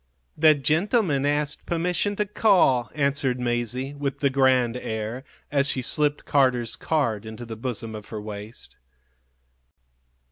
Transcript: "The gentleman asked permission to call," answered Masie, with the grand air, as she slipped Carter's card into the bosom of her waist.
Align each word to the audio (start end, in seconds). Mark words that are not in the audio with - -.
"The 0.35 0.55
gentleman 0.55 1.27
asked 1.27 1.67
permission 1.67 2.15
to 2.15 2.25
call," 2.25 2.89
answered 2.95 3.37
Masie, 3.39 3.93
with 3.95 4.17
the 4.19 4.31
grand 4.31 4.75
air, 4.75 5.23
as 5.51 5.67
she 5.67 5.83
slipped 5.83 6.25
Carter's 6.25 6.75
card 6.75 7.23
into 7.23 7.45
the 7.45 7.55
bosom 7.55 7.93
of 7.93 8.07
her 8.07 8.19
waist. 8.19 8.77